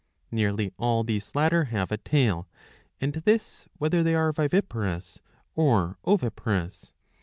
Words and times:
Nearly 0.31 0.71
all 0.79 1.03
these 1.03 1.31
latter 1.35 1.65
have 1.65 1.91
a 1.91 1.97
tail, 1.97 2.49
and 2.99 3.13
this 3.13 3.67
whether 3.77 4.01
they 4.01 4.15
are 4.15 4.33
viviparous 4.33 5.21
or 5.53 5.99
oviparous. 6.03 6.91